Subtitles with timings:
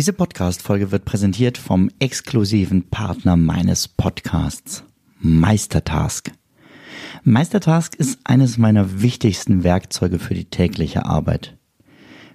[0.00, 4.82] Diese Podcast-Folge wird präsentiert vom exklusiven Partner meines Podcasts,
[5.18, 6.32] Meistertask.
[7.22, 11.58] Meistertask ist eines meiner wichtigsten Werkzeuge für die tägliche Arbeit.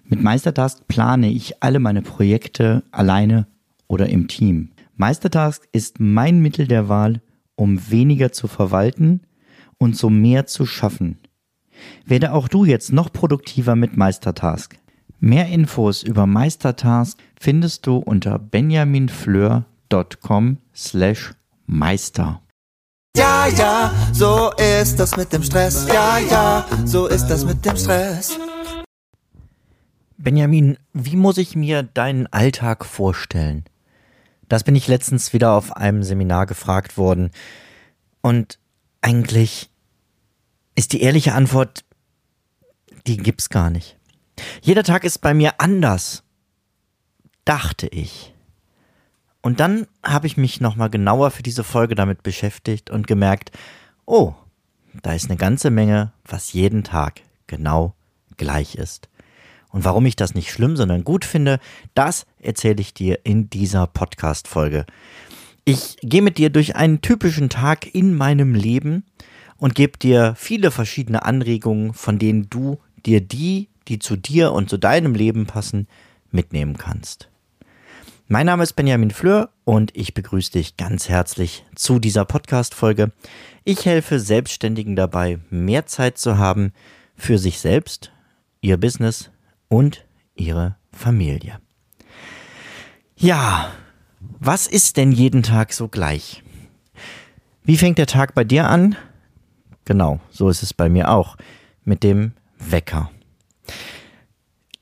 [0.03, 3.47] Mit Meistertask plane ich alle meine Projekte alleine
[3.87, 4.69] oder im Team.
[4.95, 7.23] Meistertask ist mein Mittel der Wahl,
[7.55, 9.21] um weniger zu verwalten
[9.79, 11.17] und so mehr zu schaffen.
[12.05, 14.77] Werde auch du jetzt noch produktiver mit Meistertask.
[15.19, 21.33] Mehr Infos über Meistertask findest du unter benjaminfleur.com slash
[21.65, 22.41] meister.
[23.17, 25.87] Ja, ja, so ist das mit dem Stress.
[25.87, 28.37] Ja, ja, so ist das mit dem Stress.
[30.17, 33.63] Benjamin, wie muss ich mir deinen Alltag vorstellen?
[34.49, 37.31] Das bin ich letztens wieder auf einem Seminar gefragt worden.
[38.21, 38.59] Und
[39.01, 39.69] eigentlich
[40.75, 41.83] ist die ehrliche Antwort,
[43.07, 43.94] die gibt's gar nicht.
[44.61, 46.23] Jeder Tag ist bei mir anders,
[47.45, 48.33] dachte ich.
[49.41, 53.51] Und dann habe ich mich nochmal genauer für diese Folge damit beschäftigt und gemerkt,
[54.05, 54.33] oh,
[55.03, 57.93] da ist eine ganze Menge, was jeden Tag genau
[58.37, 59.09] gleich ist.
[59.69, 61.59] Und warum ich das nicht schlimm, sondern gut finde,
[61.93, 64.85] das erzähle ich dir in dieser Podcast-Folge.
[65.65, 69.03] Ich gehe mit dir durch einen typischen Tag in meinem Leben
[69.57, 74.69] und gebe dir viele verschiedene Anregungen, von denen du dir die die zu dir und
[74.69, 75.87] zu deinem Leben passen,
[76.31, 77.29] mitnehmen kannst.
[78.27, 83.11] Mein Name ist Benjamin Fleur und ich begrüße dich ganz herzlich zu dieser Podcast-Folge.
[83.63, 86.73] Ich helfe Selbstständigen dabei, mehr Zeit zu haben
[87.15, 88.11] für sich selbst,
[88.61, 89.29] ihr Business
[89.67, 91.59] und ihre Familie.
[93.15, 93.71] Ja,
[94.39, 96.43] was ist denn jeden Tag so gleich?
[97.63, 98.95] Wie fängt der Tag bei dir an?
[99.85, 101.37] Genau, so ist es bei mir auch.
[101.83, 103.11] Mit dem Wecker.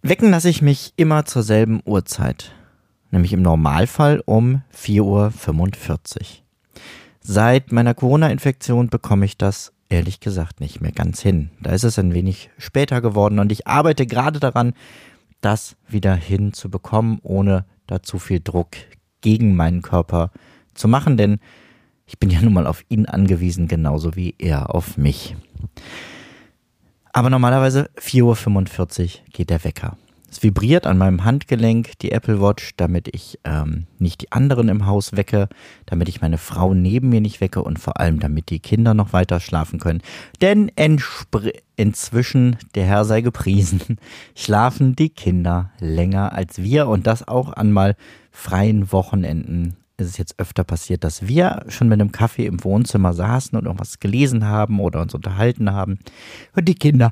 [0.06, 2.52] Wecken lasse ich mich immer zur selben Uhrzeit,
[3.12, 6.26] nämlich im Normalfall um 4.45 Uhr.
[7.22, 11.52] Seit meiner Corona-Infektion bekomme ich das ehrlich gesagt nicht mehr ganz hin.
[11.62, 14.74] Da ist es ein wenig später geworden und ich arbeite gerade daran,
[15.40, 18.72] das wieder hinzubekommen, ohne da zu viel Druck
[19.22, 20.32] gegen meinen Körper
[20.74, 21.40] zu machen, denn
[22.06, 25.38] ich bin ja nun mal auf ihn angewiesen, genauso wie er auf mich.
[27.14, 29.98] Aber normalerweise 4.45 Uhr geht der Wecker.
[30.32, 34.88] Es vibriert an meinem Handgelenk die Apple Watch, damit ich ähm, nicht die anderen im
[34.88, 35.48] Haus wecke,
[35.86, 39.14] damit ich meine Frau neben mir nicht wecke und vor allem damit die Kinder noch
[39.14, 40.02] weiter schlafen können.
[40.42, 40.72] Denn
[41.76, 44.00] inzwischen, der Herr sei gepriesen,
[44.36, 47.96] schlafen die Kinder länger als wir und das auch an mal
[48.32, 53.14] freien Wochenenden ist es jetzt öfter passiert, dass wir schon mit einem Kaffee im Wohnzimmer
[53.14, 56.00] saßen und irgendwas gelesen haben oder uns unterhalten haben.
[56.56, 57.12] Und die Kinder.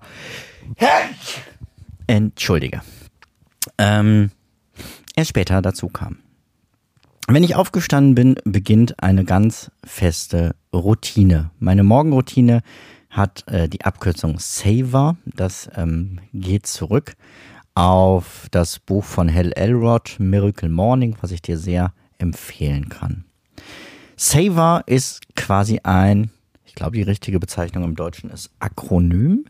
[2.07, 2.81] Entschuldige.
[3.77, 4.31] Ähm,
[5.15, 6.17] erst später dazu kam.
[7.27, 11.51] Wenn ich aufgestanden bin, beginnt eine ganz feste Routine.
[11.59, 12.61] Meine Morgenroutine
[13.09, 15.17] hat äh, die Abkürzung Saver.
[15.25, 17.13] Das ähm, geht zurück
[17.75, 23.25] auf das Buch von Hal Elrod, Miracle Morning, was ich dir sehr empfehlen kann.
[24.15, 26.31] Saver ist quasi ein,
[26.65, 29.45] ich glaube, die richtige Bezeichnung im Deutschen ist Akronym,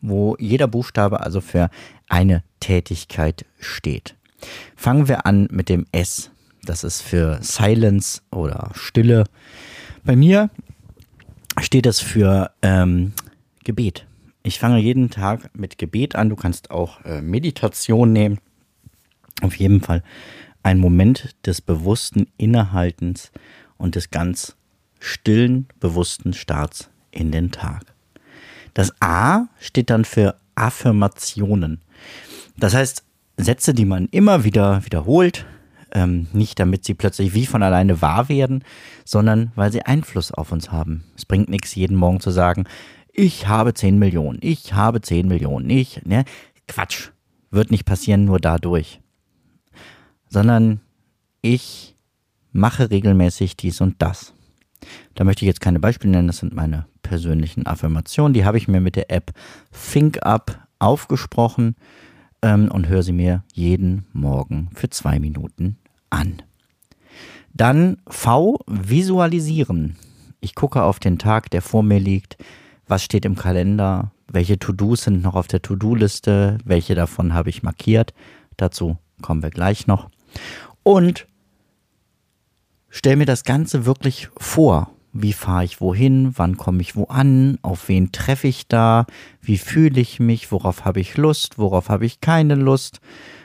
[0.00, 1.70] wo jeder Buchstabe also für
[2.08, 4.16] eine Tätigkeit steht.
[4.76, 6.30] Fangen wir an mit dem S.
[6.64, 9.24] Das ist für Silence oder Stille.
[10.04, 10.50] Bei mir
[11.60, 13.12] steht es für ähm,
[13.64, 14.06] Gebet.
[14.42, 16.28] Ich fange jeden Tag mit Gebet an.
[16.28, 18.38] Du kannst auch äh, Meditation nehmen.
[19.40, 20.02] Auf jeden Fall
[20.62, 23.32] ein Moment des bewussten Innehaltens
[23.76, 24.56] und des ganz
[25.00, 27.82] stillen, bewussten Starts in den Tag.
[28.74, 31.80] Das A steht dann für Affirmationen.
[32.56, 33.04] Das heißt,
[33.36, 35.46] Sätze, die man immer wieder wiederholt,
[35.92, 38.64] ähm, nicht damit sie plötzlich wie von alleine wahr werden,
[39.04, 41.04] sondern weil sie Einfluss auf uns haben.
[41.16, 42.64] Es bringt nichts, jeden Morgen zu sagen,
[43.12, 46.24] ich habe 10 Millionen, ich habe 10 Millionen, ich, ne?
[46.66, 47.10] Quatsch.
[47.50, 49.01] Wird nicht passieren nur dadurch
[50.32, 50.80] sondern
[51.42, 51.94] ich
[52.52, 54.32] mache regelmäßig dies und das.
[55.14, 58.32] Da möchte ich jetzt keine Beispiele nennen, das sind meine persönlichen Affirmationen.
[58.32, 59.32] Die habe ich mir mit der App
[59.72, 61.76] ThinkUp aufgesprochen
[62.40, 65.76] ähm, und höre sie mir jeden Morgen für zwei Minuten
[66.08, 66.42] an.
[67.52, 69.96] Dann V, visualisieren.
[70.40, 72.38] Ich gucke auf den Tag, der vor mir liegt.
[72.88, 74.12] Was steht im Kalender?
[74.28, 76.56] Welche To-Dos sind noch auf der To-Do-Liste?
[76.64, 78.14] Welche davon habe ich markiert?
[78.56, 80.08] Dazu kommen wir gleich noch.
[80.82, 81.26] Und
[82.88, 84.90] stell mir das Ganze wirklich vor.
[85.12, 86.32] Wie fahre ich wohin?
[86.38, 87.58] Wann komme ich wo an?
[87.60, 89.06] Auf wen treffe ich da?
[89.42, 90.50] Wie fühle ich mich?
[90.50, 91.58] Worauf habe ich Lust?
[91.58, 93.00] Worauf habe ich keine Lust?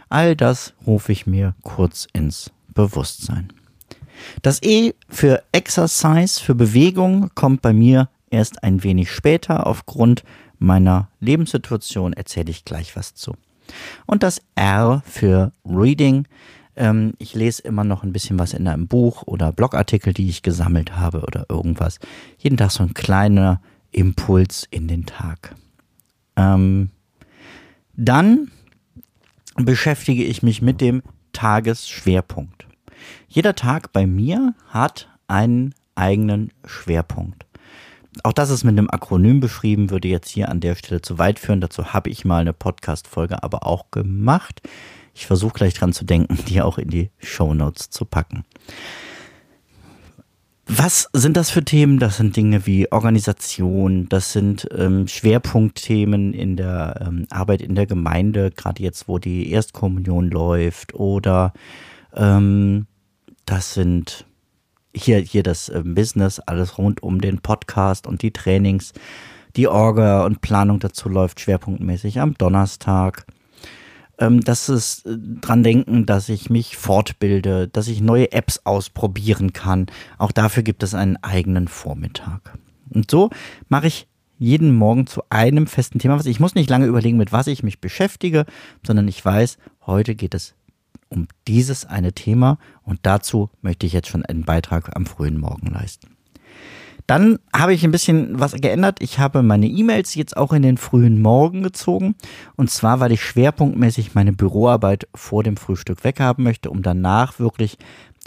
[0.10, 3.52] All das rufe ich mir kurz ins Bewusstsein.
[4.42, 9.68] Das E für Exercise, für Bewegung, kommt bei mir erst ein wenig später.
[9.68, 10.24] Aufgrund
[10.60, 13.36] meiner Lebenssituation erzähle ich gleich was zu.
[14.06, 16.28] Und das R für Reading.
[16.78, 20.44] Ähm, ich lese immer noch ein bisschen was in einem Buch oder Blogartikel, die ich
[20.44, 22.00] gesammelt habe oder irgendwas.
[22.38, 25.56] Jeden Tag so ein kleiner Impuls in den Tag.
[26.36, 26.92] Ähm,
[27.96, 28.52] dann
[29.56, 31.02] beschäftige ich mich mit dem
[31.34, 32.68] Tagesschwerpunkt.
[33.28, 37.46] Jeder Tag bei mir hat einen eigenen Schwerpunkt.
[38.24, 41.40] Auch das ist mit einem Akronym beschrieben, würde jetzt hier an der Stelle zu weit
[41.40, 41.62] führen.
[41.62, 44.62] Dazu habe ich mal eine Podcast-Folge aber auch gemacht.
[45.18, 48.46] Ich versuche gleich dran zu denken, die auch in die Show Notes zu packen.
[50.68, 51.98] Was sind das für Themen?
[51.98, 57.88] Das sind Dinge wie Organisation, das sind ähm, Schwerpunktthemen in der ähm, Arbeit in der
[57.88, 61.54] Gemeinde, gerade jetzt, wo die Erstkommunion läuft, oder
[62.14, 62.86] ähm,
[63.46, 64.26] das sind
[64.94, 68.92] hier, hier das äh, Business, alles rund um den Podcast und die Trainings,
[69.56, 73.26] die Orga und Planung dazu läuft schwerpunktmäßig am Donnerstag
[74.20, 79.54] ähm, dass es äh, dran denken, dass ich mich fortbilde, dass ich neue Apps ausprobieren
[79.54, 79.88] kann.
[80.18, 82.58] Auch dafür gibt es einen eigenen Vormittag.
[82.90, 83.30] Und so
[83.70, 84.08] mache ich
[84.40, 86.24] jeden Morgen zu einem festen Thema.
[86.26, 88.46] Ich muss nicht lange überlegen, mit was ich mich beschäftige,
[88.86, 90.54] sondern ich weiß, heute geht es
[91.10, 95.68] um dieses eine Thema und dazu möchte ich jetzt schon einen Beitrag am frühen Morgen
[95.68, 96.18] leisten.
[97.08, 99.02] Dann habe ich ein bisschen was geändert.
[99.02, 102.16] Ich habe meine E-Mails jetzt auch in den frühen Morgen gezogen.
[102.58, 107.78] Und zwar, weil ich schwerpunktmäßig meine Büroarbeit vor dem Frühstück weghaben möchte, um danach wirklich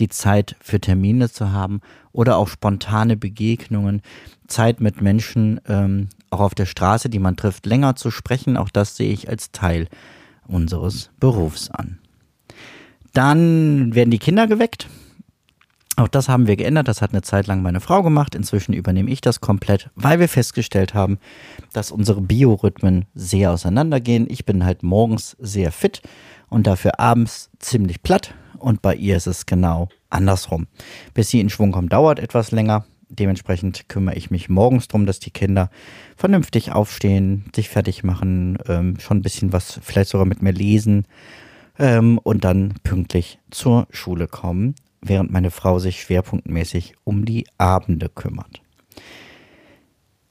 [0.01, 1.83] die Zeit für Termine zu haben
[2.13, 4.01] oder auch spontane Begegnungen,
[4.47, 8.57] Zeit mit Menschen ähm, auch auf der Straße, die man trifft, länger zu sprechen.
[8.57, 9.89] Auch das sehe ich als Teil
[10.47, 11.99] unseres Berufs an.
[13.13, 14.89] Dann werden die Kinder geweckt.
[15.97, 16.89] Auch das haben wir geändert.
[16.89, 18.35] Das hat eine Zeit lang meine Frau gemacht.
[18.35, 21.19] Inzwischen übernehme ich das komplett, weil wir festgestellt haben,
[21.73, 24.27] dass unsere Biorhythmen sehr auseinandergehen.
[24.31, 26.01] Ich bin halt morgens sehr fit
[26.49, 28.35] und dafür abends ziemlich platt.
[28.59, 30.67] Und bei ihr ist es genau andersrum.
[31.15, 32.85] Bis sie in Schwung kommt, dauert etwas länger.
[33.09, 35.71] Dementsprechend kümmere ich mich morgens darum, dass die Kinder
[36.17, 41.07] vernünftig aufstehen, sich fertig machen, ähm, schon ein bisschen was, vielleicht sogar mit mir lesen
[41.79, 48.09] ähm, und dann pünktlich zur Schule kommen während meine Frau sich schwerpunktmäßig um die Abende
[48.09, 48.61] kümmert.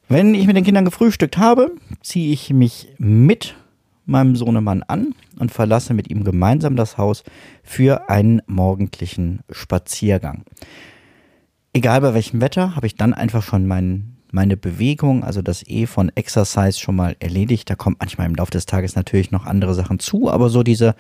[0.07, 1.71] Wenn ich mit den Kindern gefrühstückt habe,
[2.01, 3.56] ziehe ich mich mit
[4.06, 7.24] meinem Sohnemann an und verlasse mit ihm gemeinsam das Haus
[7.63, 10.44] für einen morgendlichen Spaziergang.
[11.74, 15.86] Egal bei welchem Wetter, habe ich dann einfach schon mein, meine Bewegung, also das E
[15.86, 17.69] von Exercise schon mal erledigt.
[17.69, 20.95] Da kommt manchmal im Laufe des Tages natürlich noch andere Sachen zu, aber so diese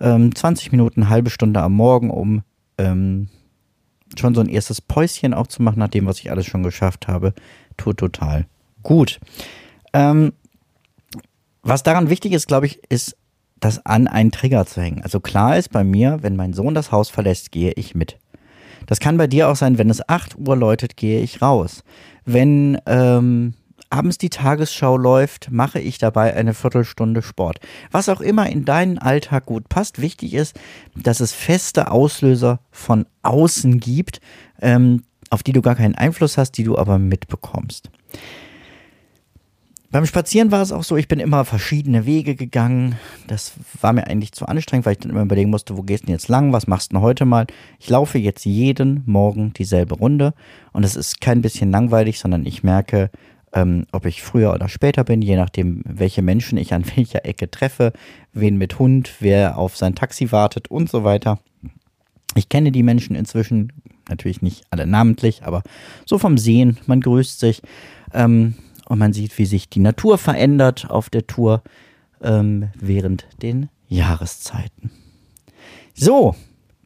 [0.00, 2.42] ähm, 20 Minuten, halbe Stunde am Morgen, um
[2.78, 3.28] ähm,
[4.18, 7.08] schon so ein erstes Päuschen auch zu machen, nach dem, was ich alles schon geschafft
[7.08, 7.34] habe,
[7.76, 8.46] tut total
[8.82, 9.20] gut.
[9.92, 10.32] Ähm,
[11.62, 13.16] was daran wichtig ist, glaube ich, ist,
[13.60, 15.02] das an einen Trigger zu hängen.
[15.02, 18.18] Also klar ist bei mir, wenn mein Sohn das Haus verlässt, gehe ich mit.
[18.86, 21.82] Das kann bei dir auch sein, wenn es 8 Uhr läutet, gehe ich raus.
[22.26, 23.54] Wenn ähm,
[23.94, 27.60] abends die Tagesschau läuft, mache ich dabei eine Viertelstunde Sport.
[27.92, 30.00] Was auch immer in deinen Alltag gut passt.
[30.00, 30.58] Wichtig ist,
[30.96, 34.20] dass es feste Auslöser von außen gibt,
[34.60, 37.90] ähm, auf die du gar keinen Einfluss hast, die du aber mitbekommst.
[39.92, 42.98] Beim Spazieren war es auch so, ich bin immer verschiedene Wege gegangen.
[43.28, 46.06] Das war mir eigentlich zu anstrengend, weil ich dann immer überlegen musste, wo gehst du
[46.06, 47.46] denn jetzt lang, was machst du denn heute mal?
[47.78, 50.34] Ich laufe jetzt jeden Morgen dieselbe Runde
[50.72, 53.08] und es ist kein bisschen langweilig, sondern ich merke,
[53.54, 57.50] ähm, ob ich früher oder später bin, je nachdem, welche Menschen ich an welcher Ecke
[57.50, 57.92] treffe,
[58.32, 61.38] wen mit Hund, wer auf sein Taxi wartet und so weiter.
[62.34, 63.72] Ich kenne die Menschen inzwischen,
[64.08, 65.62] natürlich nicht alle namentlich, aber
[66.04, 67.62] so vom Sehen, man grüßt sich
[68.12, 68.54] ähm,
[68.86, 71.62] und man sieht, wie sich die Natur verändert auf der Tour
[72.22, 74.90] ähm, während den Jahreszeiten.
[75.94, 76.34] So,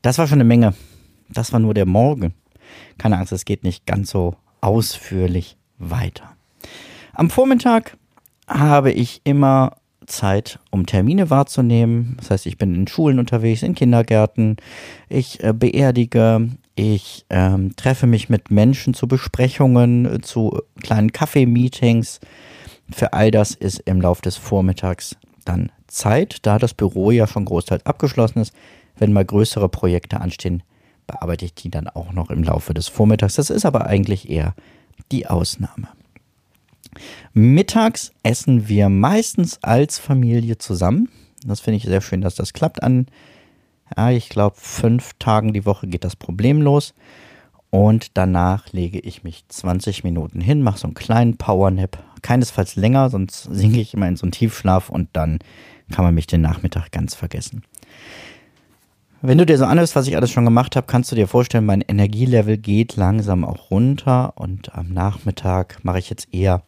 [0.02, 0.74] das war schon eine Menge.
[1.30, 2.34] Das war nur der Morgen.
[2.98, 6.37] Keine Angst, es geht nicht ganz so ausführlich weiter.
[7.18, 7.96] Am Vormittag
[8.46, 9.72] habe ich immer
[10.06, 12.14] Zeit, um Termine wahrzunehmen.
[12.16, 14.56] Das heißt, ich bin in Schulen unterwegs, in Kindergärten,
[15.08, 22.20] ich äh, beerdige, ich ähm, treffe mich mit Menschen zu Besprechungen, zu kleinen Kaffeemeetings.
[22.88, 27.46] Für all das ist im Laufe des Vormittags dann Zeit, da das Büro ja schon
[27.46, 28.54] großteils abgeschlossen ist.
[28.96, 30.62] Wenn mal größere Projekte anstehen,
[31.08, 33.34] bearbeite ich die dann auch noch im Laufe des Vormittags.
[33.34, 34.54] Das ist aber eigentlich eher
[35.10, 35.88] die Ausnahme.
[37.32, 41.08] Mittags essen wir meistens als Familie zusammen.
[41.46, 42.82] Das finde ich sehr schön, dass das klappt.
[42.82, 43.06] An,
[43.96, 46.94] ja, ich glaube, fünf Tagen die Woche geht das problemlos.
[47.70, 52.02] Und danach lege ich mich 20 Minuten hin, mache so einen kleinen Powernap.
[52.22, 55.38] Keinesfalls länger, sonst sinke ich immer in so einen Tiefschlaf und dann
[55.92, 57.62] kann man mich den Nachmittag ganz vergessen.
[59.20, 61.66] Wenn du dir so anhörst, was ich alles schon gemacht habe, kannst du dir vorstellen,
[61.66, 66.62] mein Energielevel geht langsam auch runter und am Nachmittag mache ich jetzt eher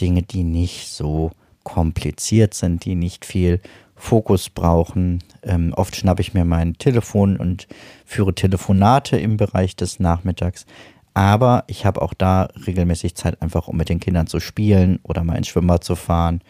[0.00, 1.30] Dinge, die nicht so
[1.62, 3.60] kompliziert sind, die nicht viel
[3.96, 5.22] Fokus brauchen.
[5.42, 7.66] Ähm, oft schnappe ich mir mein Telefon und
[8.04, 10.66] führe Telefonate im Bereich des Nachmittags.
[11.14, 15.22] Aber ich habe auch da regelmäßig Zeit, einfach um mit den Kindern zu spielen oder
[15.22, 16.40] mal ins Schwimmbad zu fahren,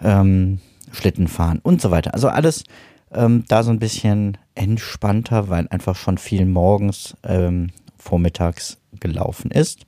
[0.00, 0.60] ähm,
[0.92, 2.14] Schlitten fahren und so weiter.
[2.14, 2.64] Also alles
[3.12, 9.86] ähm, da so ein bisschen entspannter, weil einfach schon viel morgens, ähm, vormittags gelaufen ist.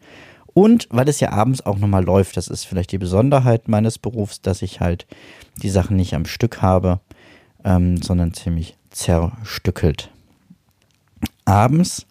[0.55, 4.43] Und weil es ja abends auch nochmal läuft, das ist vielleicht die Besonderheit meines Berufs,
[4.43, 5.07] dass ich halt
[5.63, 7.01] die Sachen nicht am Stück habe,
[7.65, 10.11] ähm, sondern ziemlich zerstückelt.
[11.45, 12.07] Abends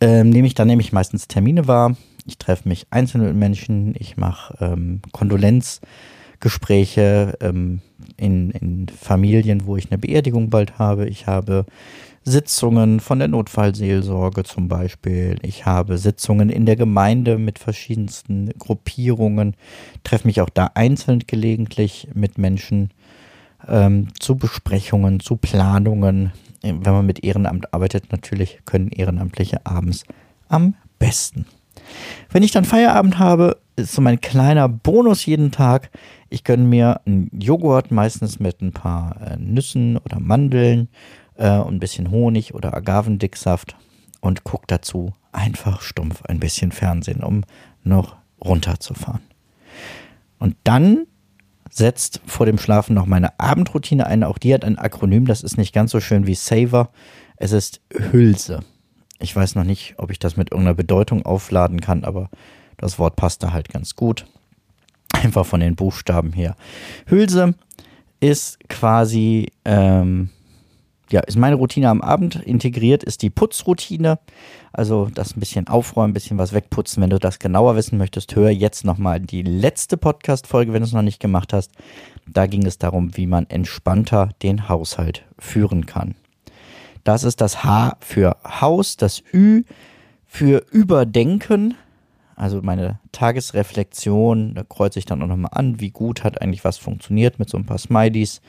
[0.00, 1.96] ähm, nehme ich dann nämlich meistens Termine wahr.
[2.26, 7.80] Ich treffe mich einzeln mit Menschen, ich mache ähm, Kondolenzgespräche ähm,
[8.16, 11.08] in, in Familien, wo ich eine Beerdigung bald habe.
[11.08, 11.66] Ich habe
[12.22, 15.38] Sitzungen von der Notfallseelsorge zum Beispiel.
[15.42, 19.56] Ich habe Sitzungen in der Gemeinde mit verschiedensten Gruppierungen,
[20.04, 22.90] treffe mich auch da einzeln gelegentlich mit Menschen
[23.66, 26.32] ähm, zu Besprechungen, zu Planungen.
[26.62, 30.04] Wenn man mit Ehrenamt arbeitet, natürlich können Ehrenamtliche abends
[30.48, 31.46] am besten.
[32.30, 35.90] Wenn ich dann Feierabend habe, ist so mein kleiner Bonus jeden Tag.
[36.28, 40.88] Ich gönne mir einen Joghurt, meistens mit ein paar äh, Nüssen oder Mandeln
[41.40, 43.76] äh, ein bisschen Honig oder Agavendicksaft
[44.20, 47.44] und gucke dazu einfach stumpf ein bisschen Fernsehen, um
[47.82, 49.22] noch runterzufahren.
[50.38, 51.06] Und dann
[51.70, 54.24] setzt vor dem Schlafen noch meine Abendroutine ein.
[54.24, 56.90] Auch die hat ein Akronym, das ist nicht ganz so schön wie Saver.
[57.36, 58.60] Es ist Hülse.
[59.18, 62.28] Ich weiß noch nicht, ob ich das mit irgendeiner Bedeutung aufladen kann, aber
[62.76, 64.26] das Wort passt da halt ganz gut.
[65.12, 66.56] Einfach von den Buchstaben her.
[67.06, 67.54] Hülse
[68.20, 70.30] ist quasi ähm,
[71.12, 72.36] ja, ist meine Routine am Abend.
[72.36, 74.18] Integriert ist die Putzroutine.
[74.72, 77.02] Also das ein bisschen aufräumen, ein bisschen was wegputzen.
[77.02, 80.92] Wenn du das genauer wissen möchtest, hör jetzt nochmal die letzte Podcast-Folge, wenn du es
[80.92, 81.72] noch nicht gemacht hast.
[82.26, 86.14] Da ging es darum, wie man entspannter den Haushalt führen kann.
[87.02, 89.64] Das ist das H für Haus, das Ü
[90.26, 91.74] für Überdenken.
[92.36, 96.78] Also meine Tagesreflexion, da kreuze ich dann auch nochmal an, wie gut hat eigentlich was
[96.78, 98.40] funktioniert mit so ein paar Smileys.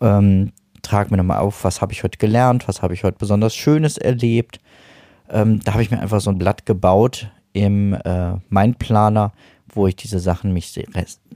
[0.00, 0.52] Ähm,
[0.84, 3.98] trage mir nochmal auf, was habe ich heute gelernt, was habe ich heute besonders Schönes
[3.98, 4.60] erlebt.
[5.28, 9.32] Ähm, da habe ich mir einfach so ein Blatt gebaut im äh, Mindplaner,
[9.68, 10.80] wo ich diese Sachen mich,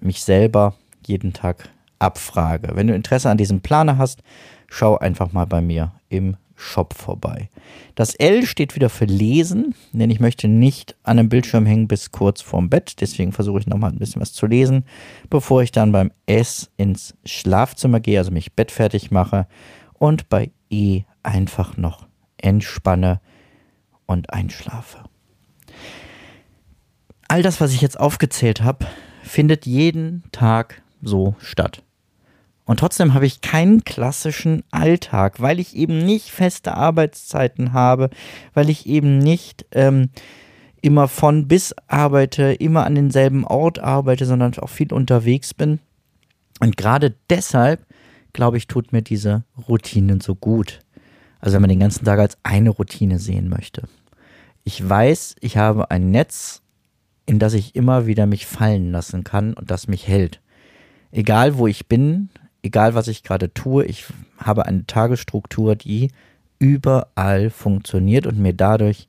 [0.00, 0.75] mich selber
[1.07, 2.71] jeden Tag abfrage.
[2.75, 4.23] Wenn du Interesse an diesem Planer hast,
[4.69, 7.50] schau einfach mal bei mir im Shop vorbei.
[7.95, 12.11] Das L steht wieder für Lesen, denn ich möchte nicht an einem Bildschirm hängen bis
[12.11, 13.00] kurz vorm Bett.
[13.00, 14.85] Deswegen versuche ich nochmal ein bisschen was zu lesen,
[15.31, 19.47] bevor ich dann beim S ins Schlafzimmer gehe, also mich bettfertig mache
[19.95, 23.21] und bei E einfach noch entspanne
[24.07, 25.05] und einschlafe.
[27.29, 28.87] All das, was ich jetzt aufgezählt habe,
[29.23, 31.83] findet jeden Tag so statt.
[32.69, 38.11] Und trotzdem habe ich keinen klassischen Alltag, weil ich eben nicht feste Arbeitszeiten habe,
[38.53, 40.11] weil ich eben nicht ähm,
[40.83, 45.79] immer von bis arbeite, immer an denselben Ort arbeite, sondern auch viel unterwegs bin.
[46.61, 47.87] Und gerade deshalb,
[48.35, 50.81] glaube ich, tut mir diese Routine so gut.
[51.41, 53.89] Also wenn man den ganzen Tag als eine Routine sehen möchte.
[54.65, 56.61] Ich weiß, ich habe ein Netz,
[57.25, 60.43] in das ich immer wieder mich fallen lassen kann und das mich hält.
[61.11, 62.29] Egal wo ich bin,
[62.69, 64.05] egal was ich gerade tue, ich
[64.37, 66.11] habe eine Tagesstruktur, die
[66.59, 69.09] überall funktioniert und mir dadurch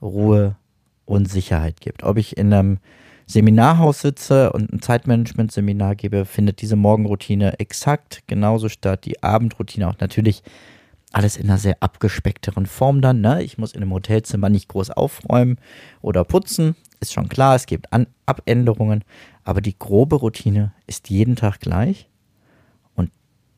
[0.00, 0.56] Ruhe
[1.04, 2.04] und Sicherheit gibt.
[2.04, 2.78] Ob ich in einem
[3.26, 9.04] Seminarhaus sitze und ein Zeitmanagement-Seminar gebe, findet diese Morgenroutine exakt genauso statt.
[9.04, 10.42] Die Abendroutine auch natürlich
[11.12, 13.20] alles in einer sehr abgespeckteren Form dann.
[13.20, 13.42] Ne?
[13.42, 15.58] Ich muss in einem Hotelzimmer nicht groß aufräumen
[16.00, 16.76] oder putzen.
[17.00, 19.04] Ist schon klar, es gibt An Abänderungen,
[19.44, 22.08] aber die grobe Routine ist jeden Tag gleich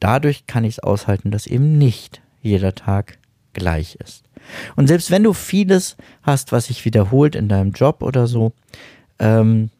[0.00, 3.18] dadurch kann ich es aushalten, dass eben nicht jeder Tag
[3.52, 4.24] gleich ist.
[4.76, 8.52] Und selbst wenn du vieles hast, was sich wiederholt in deinem Job oder so,
[9.18, 9.70] ähm,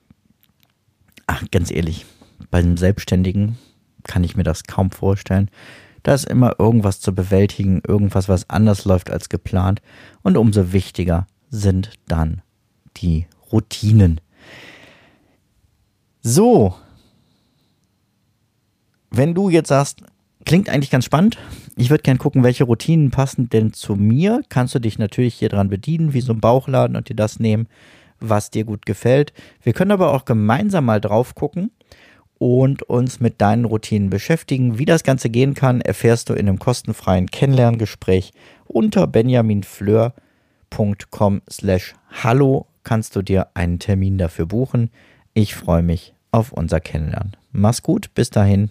[1.26, 2.04] ach, ganz ehrlich,
[2.50, 3.58] bei einem Selbstständigen
[4.04, 5.50] kann ich mir das kaum vorstellen.
[6.02, 9.82] Da ist immer irgendwas zu bewältigen, irgendwas, was anders läuft als geplant.
[10.22, 12.42] Und umso wichtiger sind dann
[12.96, 14.20] die Routinen.
[16.22, 16.74] So,
[19.10, 20.02] wenn du jetzt sagst,
[20.48, 21.36] Klingt eigentlich ganz spannend.
[21.76, 24.40] Ich würde gern gucken, welche Routinen passen denn zu mir.
[24.48, 27.68] Kannst du dich natürlich hier dran bedienen, wie so ein Bauchladen und dir das nehmen,
[28.18, 29.34] was dir gut gefällt.
[29.62, 31.70] Wir können aber auch gemeinsam mal drauf gucken
[32.38, 34.78] und uns mit deinen Routinen beschäftigen.
[34.78, 38.32] Wie das Ganze gehen kann, erfährst du in einem kostenfreien Kennenlerngespräch
[38.66, 44.88] unter benjaminfleur.com slash hallo kannst du dir einen Termin dafür buchen.
[45.34, 47.36] Ich freue mich auf unser Kennenlernen.
[47.52, 48.70] Mach's gut, bis dahin.